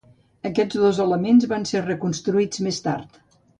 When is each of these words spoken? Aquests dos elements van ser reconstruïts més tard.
Aquests 0.49 0.79
dos 0.85 1.01
elements 1.03 1.45
van 1.53 1.69
ser 1.73 1.83
reconstruïts 1.85 2.65
més 2.71 2.83
tard. 2.91 3.25